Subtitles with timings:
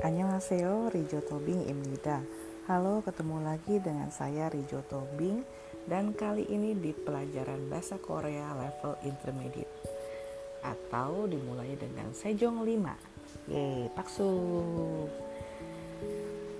[0.00, 2.24] Annyeonghaseyo, Rijo Tobing Imnida.
[2.64, 5.44] Halo, ketemu lagi dengan saya Rijo Tobing
[5.84, 9.68] dan kali ini di pelajaran bahasa Korea level intermediate
[10.64, 13.52] atau dimulai dengan Sejong 5.
[13.52, 14.32] Yeay, paksu.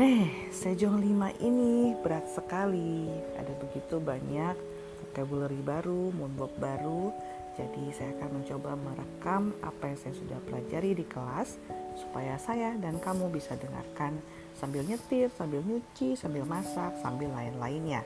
[0.00, 3.12] Nah, Sejong 5 ini berat sekali.
[3.36, 4.56] Ada begitu banyak
[5.04, 7.12] vocabulary baru, moonbook baru.
[7.60, 11.60] Jadi saya akan mencoba merekam apa yang saya sudah pelajari di kelas
[11.96, 14.20] supaya saya dan kamu bisa dengarkan
[14.56, 18.04] sambil nyetir, sambil nyuci, sambil masak, sambil lain-lainnya.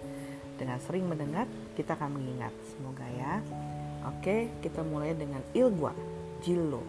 [0.58, 2.52] Dengan sering mendengar, kita akan mengingat.
[2.74, 3.40] Semoga ya.
[4.08, 5.92] Oke, kita mulai dengan ilgwa,
[6.44, 6.84] jilo.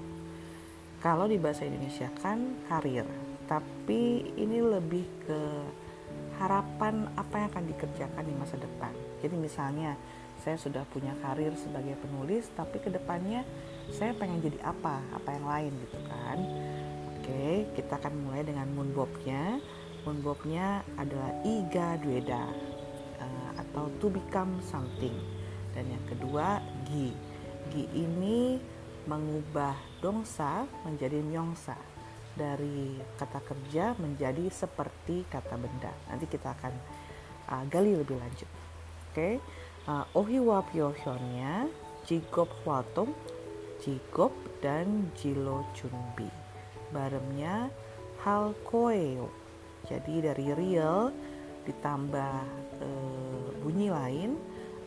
[1.01, 3.07] Kalau di bahasa Indonesia kan karir,
[3.49, 5.39] tapi ini lebih ke
[6.39, 8.93] harapan apa yang akan dikerjakan di masa depan.
[9.21, 9.93] Jadi misalnya
[10.41, 13.45] saya sudah punya karir sebagai penulis, tapi ke depannya
[13.93, 16.37] saya pengen jadi apa, apa yang lain gitu kan.
[17.21, 19.61] Oke, kita akan mulai dengan moonbobnya.
[20.09, 22.49] Moonbobnya adalah iga dueda
[23.21, 25.13] uh, atau to become something.
[25.77, 26.57] Dan yang kedua
[26.89, 27.13] gi.
[27.69, 28.57] Gi ini
[29.05, 31.77] mengubah dongsa menjadi myongsa
[32.33, 35.93] dari kata kerja menjadi seperti kata benda.
[36.09, 36.73] Nanti kita akan
[37.53, 38.49] uh, gali lebih lanjut.
[38.49, 39.33] Oke, okay?
[39.85, 41.69] uh, ohiwa pyohyonnya
[42.01, 43.13] jigop hwatung,
[43.77, 44.33] jigop
[44.65, 46.30] dan jilo chunbi
[46.93, 47.71] baremnya
[48.21, 49.31] hal koeo.
[49.89, 51.09] Jadi dari real
[51.65, 52.37] ditambah
[52.77, 52.87] e,
[53.65, 54.37] bunyi lain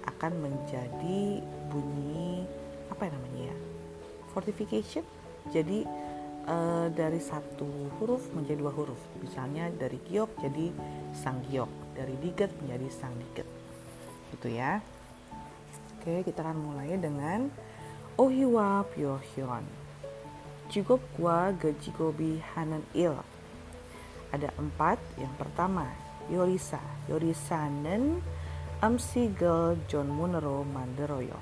[0.07, 2.47] akan menjadi bunyi
[2.93, 3.57] apa namanya ya?
[4.31, 5.03] Fortification.
[5.51, 5.83] Jadi
[6.47, 6.57] e,
[6.95, 9.01] dari satu huruf menjadi dua huruf.
[9.19, 10.71] Misalnya dari giok jadi
[11.11, 13.49] sang giok, dari diget menjadi sang diget.
[14.31, 14.79] Gitu ya.
[15.99, 17.49] Oke, kita akan mulai dengan
[18.15, 19.84] Ohiwa Pyohyun
[20.73, 23.13] Jigokwa Gejigobi Hanan Il.
[24.33, 24.97] Ada empat.
[25.21, 25.87] Yang pertama,
[26.33, 26.81] Yorisa.
[27.09, 28.25] Yorisanen
[28.81, 31.37] Amsigel John Munero Manderoyo.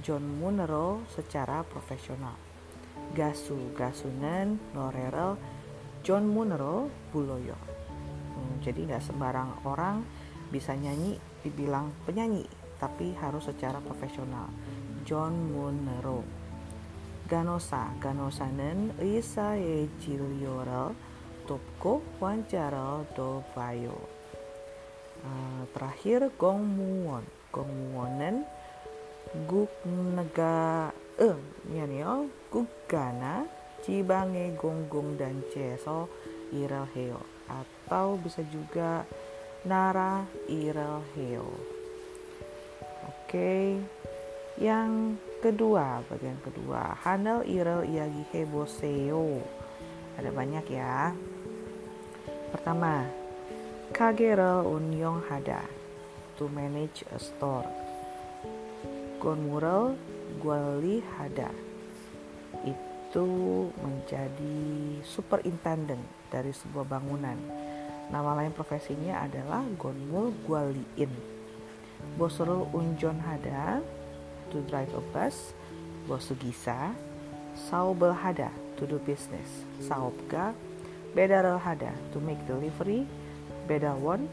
[0.00, 2.36] John Munero secara profesional.
[3.12, 5.36] Gasu Gasunen Norerel
[6.04, 7.56] John Munero Buloyo.
[8.36, 10.04] Hmm, jadi nggak sembarang orang
[10.52, 12.46] bisa nyanyi dibilang penyanyi,
[12.78, 14.46] tapi harus secara profesional.
[15.02, 16.35] John Munero.
[17.26, 17.90] Ganosa.
[17.98, 20.94] Ganosanen isa e jilyoral
[21.50, 23.98] topko Wancaro do bayo.
[25.22, 28.46] Uh, ah, terakhir Gongmuon, Gongmuonen,
[29.50, 29.74] guk
[30.14, 33.42] nega e, uh, nyanyo guk gana
[33.82, 36.06] cibange gonggong dan ceso
[36.54, 37.18] Irelheo,
[37.50, 39.02] atau bisa juga
[39.66, 41.50] nara Irelheo.
[43.10, 43.26] Oke.
[43.26, 43.66] Okay.
[44.56, 49.44] Yang kedua, bagian kedua, Hanel Irel Iagi Heboseo.
[50.16, 51.12] Ada banyak ya.
[52.48, 53.04] Pertama,
[53.92, 55.60] Kagero Unyong Hada
[56.40, 57.68] to manage a store.
[59.20, 59.92] Gonmural
[60.40, 61.52] Guali Hada
[62.64, 63.26] itu
[63.76, 64.56] menjadi
[65.04, 66.00] superintendent
[66.32, 67.36] dari sebuah bangunan.
[68.08, 71.12] Nama lain profesinya adalah Gonmul Gualiin.
[72.16, 73.84] Bosrul Unjon Hada
[74.50, 75.54] to drive a bus,
[76.06, 76.94] Bosugisa,
[77.56, 80.52] Saubelhada to do business, Saubga,
[81.16, 83.08] Bedarelhada to make delivery,
[83.64, 84.28] Bedawon,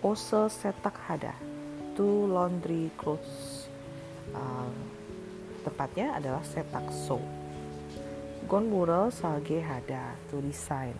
[0.00, 1.36] Ose Setak Hada
[1.96, 3.68] to laundry clothes.
[4.32, 4.72] Uh,
[5.64, 7.20] tepatnya adalah Setak So.
[8.46, 10.94] Gonmural Salge Hada to design.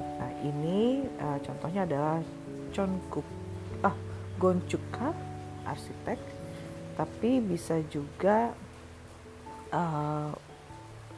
[0.00, 2.18] Nah ini uh, contohnya adalah
[2.72, 3.26] Chongkuk,
[3.84, 3.92] ah
[4.40, 5.12] Gonchuka
[5.68, 6.16] arsitek
[7.00, 8.52] tapi bisa juga
[9.72, 10.28] uh,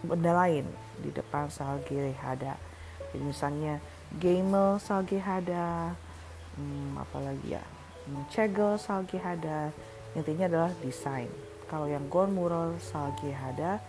[0.07, 0.63] benda lain
[1.03, 2.55] di depan salge hada.
[3.11, 3.83] Jadi misalnya
[4.15, 5.99] gamer salge hada
[6.55, 7.65] hmm, apalagi ya?
[8.07, 9.75] Hmm, cegel salge hada.
[10.15, 11.27] Intinya adalah desain.
[11.67, 13.83] Kalau yang gon mural salge hada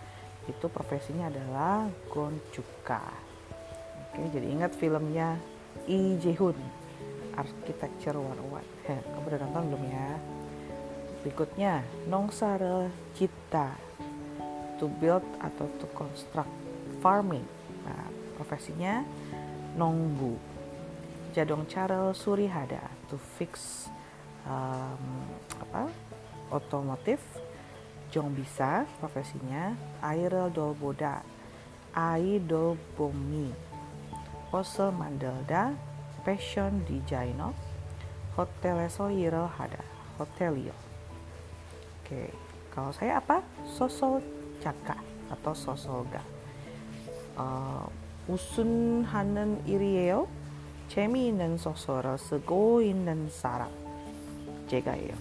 [0.50, 3.06] itu profesinya adalah gon cuka.
[4.10, 5.38] Oke jadi ingat filmnya
[5.86, 6.58] Jae Hoon
[7.38, 10.33] Architecture 101 kamu udah nonton belum ya
[11.24, 13.72] Berikutnya, nongsare cita
[14.76, 16.52] to build atau to construct
[17.00, 17.48] farming.
[17.88, 19.00] Nah, profesinya
[19.72, 20.36] nongbu.
[21.32, 23.88] Jadong cara surihada to fix
[24.44, 25.24] um,
[25.64, 25.88] apa
[26.52, 27.24] otomotif.
[28.12, 29.72] Jong bisa profesinya
[30.04, 31.24] air dolboda,
[32.20, 33.48] idol bomi.
[34.52, 35.74] Pose mandelda,
[36.22, 37.56] passion di jaino,
[38.38, 39.82] hoteleso yiro hada,
[40.20, 40.83] hotelio.
[42.03, 42.33] Oke,
[42.73, 43.43] kalau saya apa?
[43.65, 44.23] Sosol
[44.59, 44.97] caka
[45.29, 46.23] atau sosolga.
[47.39, 47.87] Uh,
[48.29, 50.27] 무슨 하는 일이에요?
[50.89, 53.69] 재미있는 소설을 쓰고 있는 사람.
[54.69, 55.13] 제가예요.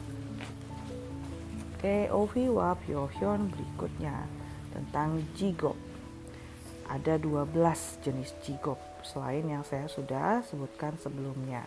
[1.79, 4.27] Oke, Oviwa Pyohyun berikutnya
[4.75, 5.79] tentang jigop.
[6.91, 8.77] Ada 12 jenis jigop
[9.07, 11.65] selain yang saya sudah sebutkan sebelumnya.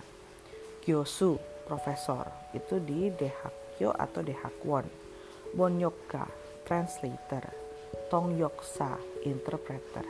[0.86, 4.86] Gyosu, profesor, itu di Dehakyo atau Dehakwon.
[5.57, 6.29] Bonyokka,
[6.69, 7.49] translator.
[8.13, 10.05] Tongyoksa, interpreter.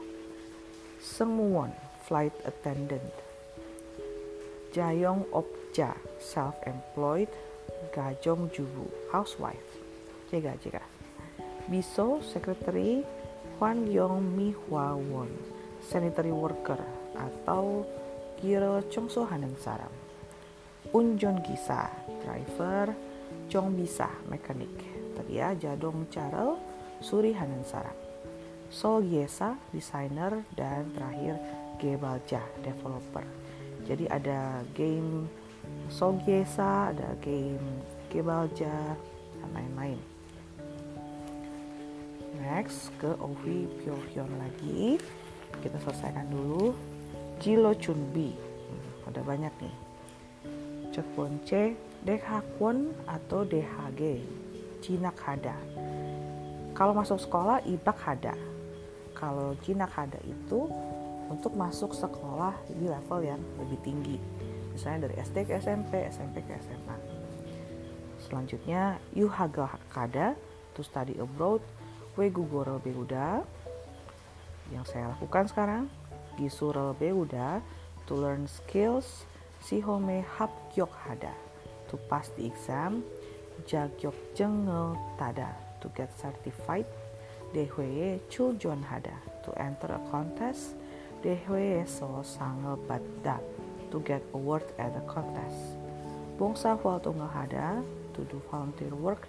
[0.99, 1.71] Semuon,
[2.03, 3.15] flight attendant.
[4.75, 7.31] Jayong Opja, self-employed.
[7.95, 9.71] Gajong Jubu, housewife.
[10.35, 10.83] Jaga, jaga.
[11.71, 13.07] Biso, secretary.
[13.63, 15.31] Hwan Yong Mi Hwa Won,
[15.81, 16.77] sanitary worker
[17.17, 17.89] atau
[18.37, 19.95] Kiro Chongso Hanen Saram.
[20.91, 21.89] Unjon Gisa,
[22.27, 22.93] driver.
[23.49, 24.96] Chong Bisa, mekanik.
[25.33, 26.61] Ya, Jadong Charel,
[27.01, 27.95] Suri Hanen Saram.
[28.69, 30.43] Sol Yesa, designer.
[30.53, 31.39] Dan terakhir
[31.81, 33.25] Gebalja, developer.
[33.87, 35.29] Jadi ada game
[35.89, 38.97] Sol Yesa, ada game Gebalja,
[39.41, 40.01] dan lain-lain.
[42.37, 45.01] Next ke Ovi Pyohyon lagi.
[45.63, 46.77] Kita selesaikan dulu.
[47.41, 48.33] Jilo Chunbi.
[48.33, 49.77] Hmm, ada banyak nih.
[50.93, 54.25] Chotbonche, Dehakwon atau DHG.
[54.87, 55.59] Jinak Hada.
[56.79, 58.39] Kalau masuk sekolah Ibak Hada.
[59.19, 60.71] Kalau Jinak Hada itu
[61.27, 64.15] untuk masuk sekolah di level yang lebih tinggi.
[64.71, 66.97] Misalnya dari SD ke SMP, SMP ke SMA.
[68.23, 70.39] Selanjutnya Yuhaga Hakada
[70.79, 71.59] to study abroad
[72.15, 73.43] Wegugoro Beuda
[74.71, 75.91] yang saya lakukan sekarang
[76.39, 77.59] Gisurel Beuda
[78.07, 79.27] to learn skills
[79.63, 81.35] Sihome Hapgyok Hada
[81.91, 83.03] to pass the exam
[83.65, 86.85] Jagyok Jengel Tada to get certified
[87.57, 89.17] Dehweye Chuljon Hada
[89.47, 90.77] to enter a contest
[91.25, 93.41] Dehweye So Sangel Badda
[93.89, 95.81] to get award at the contest
[96.37, 97.81] Bongsa Tunggal Hada
[98.13, 99.29] to do volunteer work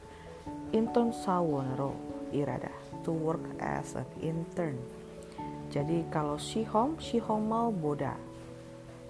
[0.75, 1.95] Inton Sawonero
[2.35, 2.71] Irada
[3.07, 4.75] to work as an intern.
[5.71, 8.15] Jadi kalau Shihom, Shihomal Boda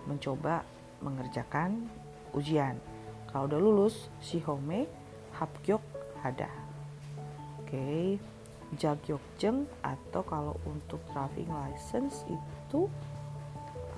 [0.06, 0.62] mencoba
[1.02, 1.86] mengerjakan
[2.34, 2.78] ujian.
[3.30, 4.90] Kalau udah lulus, Shihome
[5.38, 5.86] Hapgyok
[6.26, 6.50] Hada.
[7.62, 8.06] Oke, okay.
[8.76, 12.90] Jagyokjeng atau kalau untuk driving license itu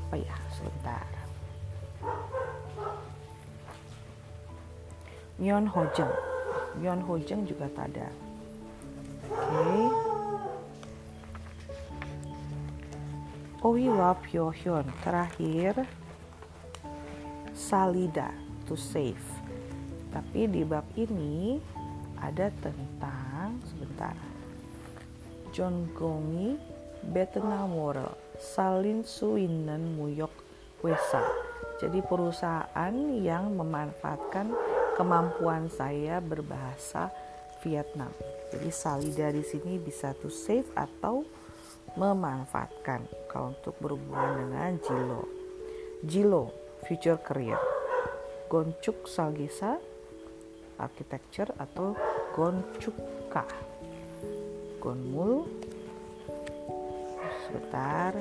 [0.10, 0.36] apa ya?
[0.54, 1.08] Sebentar.
[5.40, 6.12] Myeon Hojeng.
[6.84, 8.12] Myeon Hojeng juga tak ada.
[9.32, 10.10] Oke.
[13.60, 15.84] Ohiwa Pyohyun terakhir
[17.52, 18.32] Salida
[18.68, 19.39] to save.
[20.10, 21.62] Tapi di bab ini
[22.20, 24.16] ada tentang sebentar.
[25.50, 26.58] John Gongi
[27.10, 30.32] Betena Moral Salin Suinan Muyok
[30.86, 31.24] Wesa.
[31.80, 34.52] Jadi perusahaan yang memanfaatkan
[35.00, 37.08] kemampuan saya berbahasa
[37.64, 38.12] Vietnam.
[38.52, 41.24] Jadi salida di sini bisa to save atau
[41.96, 45.24] memanfaatkan kalau untuk berhubungan dengan Jilo.
[46.04, 46.44] Jilo,
[46.88, 47.60] future career.
[48.52, 49.78] Goncuk Salgesa,
[50.80, 51.94] architecture atau
[52.32, 53.44] Goncukka.
[54.80, 55.44] Gonmul,
[57.46, 58.16] sebentar.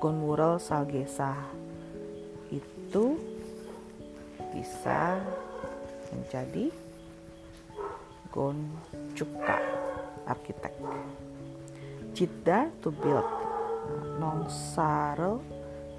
[0.00, 1.32] Gonmural Salgesa
[2.52, 3.16] itu
[4.52, 5.20] bisa
[6.12, 6.68] menjadi
[8.32, 9.58] Goncuka
[10.26, 10.74] arsitek.
[12.14, 13.26] Cida to build.
[14.18, 15.38] Nongsare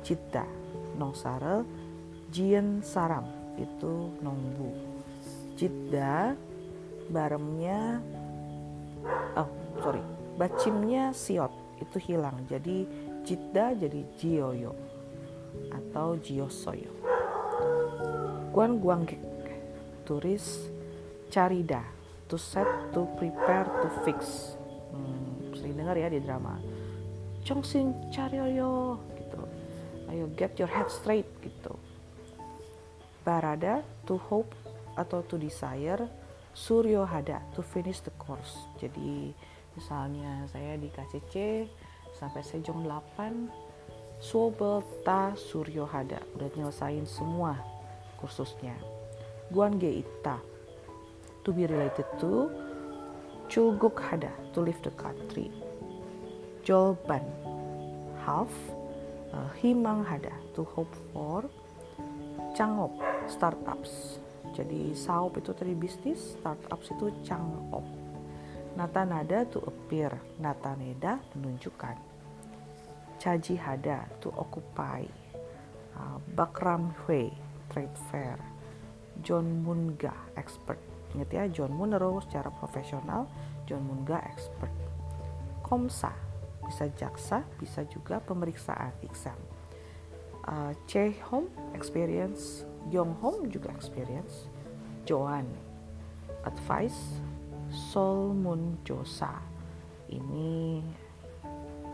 [0.03, 0.45] Cida.
[0.95, 1.84] Nongsare
[2.35, 3.23] Jien Saram.
[3.55, 4.67] Itu Nongbu.
[5.55, 6.35] Cida
[7.07, 8.03] baremnya
[9.39, 9.47] oh
[9.79, 10.03] sorry.
[10.35, 11.55] Bacimnya siot.
[11.79, 12.43] Itu hilang.
[12.51, 12.83] Jadi
[13.23, 14.75] Cida jadi Jioyo
[15.71, 16.91] atau Jiosoyo.
[18.51, 19.23] Guan Guanggek
[20.03, 20.67] turis
[21.31, 21.87] carida.
[22.25, 24.57] To set to prepare to fix.
[24.89, 26.57] Hmm, sering dengar ya di drama.
[27.45, 29.39] Chongsin Charyoyo gitu.
[30.09, 31.29] Ayo get your head straight
[33.25, 34.53] Barada to hope
[34.93, 36.05] atau to desire
[36.53, 38.69] Suryo Hada to finish the course.
[38.77, 39.33] Jadi
[39.73, 41.65] misalnya saya di KCC
[42.15, 47.59] sampai sejong 8 Sobel Ta Suryo Hada udah nyelesain semua
[48.15, 48.77] kursusnya.
[49.51, 50.39] Guange Ita
[51.43, 52.47] to be related to
[53.51, 55.51] Chulguk Hada to leave the country.
[56.63, 57.21] Jolban
[58.23, 58.49] half
[59.35, 61.45] uh, Himang Hada to hope for
[62.55, 62.95] Changop
[63.27, 64.23] startups
[64.55, 68.05] jadi Saup itu tadi bisnis startups itu Changop
[68.75, 71.95] Natanada to appear, nataneda menunjukkan.
[73.15, 75.07] Caji hada to occupy.
[75.95, 77.31] Uh, Bakram Hui
[77.71, 78.35] trade fair.
[79.23, 80.75] John Munga expert.
[81.15, 83.31] Ingat ya, John Munro secara profesional,
[83.63, 84.75] John Munga expert.
[85.63, 86.11] Komsa
[86.67, 89.39] bisa jaksa, bisa juga pemeriksaan exam.
[90.45, 94.45] Uh, Che Home experience, Yong Home juga experience.
[95.05, 95.45] Joan
[96.45, 97.21] advice
[97.69, 99.41] Solmun Josa.
[100.09, 100.81] Ini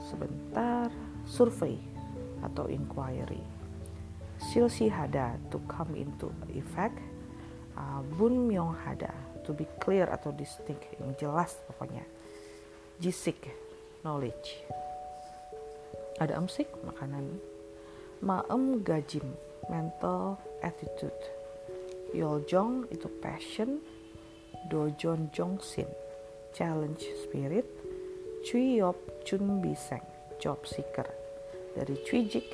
[0.04, 0.92] sebentar
[1.24, 1.80] survei
[2.44, 3.40] atau inquiry.
[4.42, 7.00] Silsi Hada to come into effect.
[7.78, 9.16] Uh, Bun Myong Hada
[9.48, 12.04] to be clear atau distinct yang jelas pokoknya.
[13.00, 13.48] Jisik
[14.04, 14.60] knowledge.
[16.20, 17.51] Ada emsik makanan.
[18.22, 19.26] Maem gajim
[19.66, 21.18] mental attitude.
[22.14, 23.82] Yoljong itu passion
[24.70, 25.90] Dojon Jongsin,
[26.54, 27.66] Challenge Spirit,
[28.46, 30.06] Cui Yop Chun Biseng,
[30.38, 31.10] Job Seeker,
[31.74, 32.50] dari Cui Jik,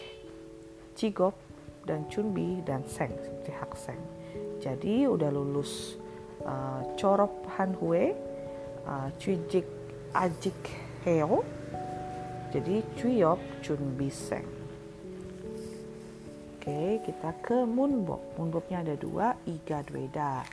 [0.96, 1.36] Cigop,
[1.84, 4.00] dan Chunbi dan Seng seperti Hak Seng.
[4.64, 6.00] Jadi udah lulus
[6.48, 8.16] uh, Corop Han Hue,
[8.88, 9.68] uh, Cui Jik
[10.16, 10.60] Ajik
[11.04, 11.44] Heo,
[12.56, 14.57] jadi Cui Yop Chun Biseng.
[16.68, 18.36] Oke, kita ke Moonbok.
[18.36, 20.44] Moonboknya ada dua, Iga Dweda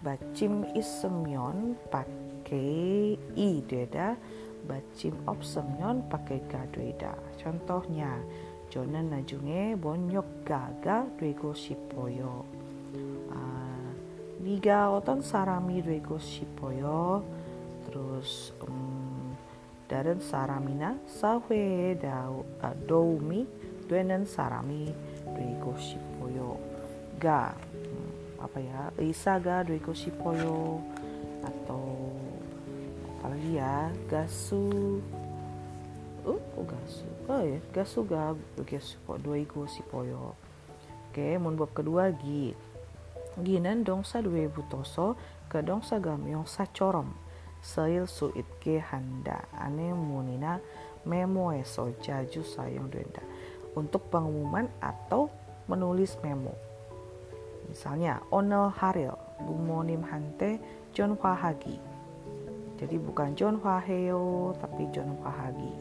[0.00, 4.16] Bacim isemyon pakai i deda,
[4.64, 7.12] bacim opsemyon pakai ga deda.
[7.36, 8.16] Contohnya,
[8.72, 12.48] jonan najunge bonyok gaga dwego sipoyo.
[13.28, 13.92] Uh,
[14.40, 17.20] niga oton sarami dwego sipoyo.
[17.84, 19.36] Terus um,
[19.84, 23.44] daren saramina sahwe dau uh, doumi
[23.84, 25.07] duenen sarami
[25.38, 26.58] dwego sipoyo.
[27.22, 27.54] Ga
[28.42, 30.82] apa ya Isaga Doiko Shipoyo
[31.42, 32.14] atau
[33.18, 34.98] apalagi ya Gasu
[36.26, 37.06] oh, oh Gasu?
[37.30, 38.34] Oh ya Gasu ga
[39.22, 40.34] Doiko Shipoyo
[41.10, 42.54] oke bab kedua Gi.
[43.38, 45.14] Ginan dongsa dua butoso
[45.46, 47.14] ke dongsa gamyong corom.
[47.62, 49.46] Sail suit ke handa.
[49.54, 50.58] Ane munina
[51.06, 53.22] memo eso jaju sayong denda
[53.78, 55.30] untuk pengumuman atau
[55.70, 56.68] menulis memo
[57.68, 59.12] Misalnya Onel Haril,
[59.44, 60.56] Bumonim Hante,
[60.96, 61.76] John Hagi.
[62.80, 65.72] Jadi bukan John Heo tapi John Hagi.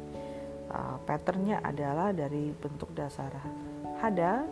[0.68, 3.32] Uh, patternnya adalah dari bentuk dasar
[4.04, 4.44] hada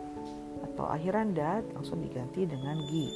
[0.64, 3.12] atau akhiranda langsung diganti dengan gi.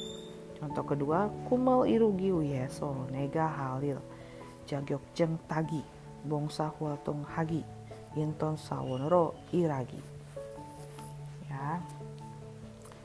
[0.61, 3.97] Contoh kedua, Kumel Irugi Uyeso, Nega Halil,
[4.69, 5.81] Jagyok Jeng Tagi,
[6.21, 7.65] Bongsa Huatung Hagi,
[8.13, 10.20] Inton Sawonoro Iragi.
[11.61, 11.77] Ya,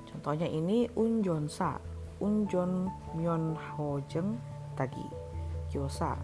[0.09, 1.77] Contohnya ini unjonsa,
[2.25, 4.41] unjon myon hojeng
[4.73, 5.05] tagi,
[5.77, 6.17] yosa,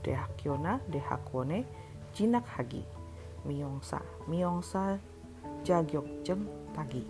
[0.00, 1.68] dehakyona, dehakone,
[2.16, 2.80] jinak hagi,
[3.44, 4.96] miyongsa, miyongsa,
[5.60, 7.04] jagyokjeng tagi,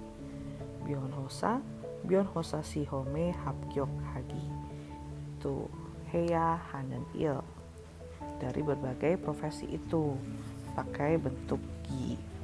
[0.83, 1.63] byon hosa,
[2.03, 4.45] byon hosa si home hapgyok hagi.
[5.39, 5.71] Itu
[6.11, 7.39] heya hanen il.
[8.43, 10.19] Dari berbagai profesi itu
[10.75, 12.38] pakai bentuk gi.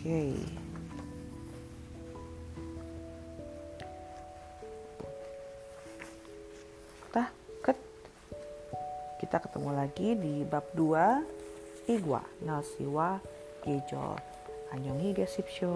[0.00, 0.32] Okay.
[9.30, 13.22] kita ketemu lagi di bab 2 Igwa Nasiwa
[13.62, 14.18] Gejo
[14.74, 15.70] Annyeonghi Gesipsyo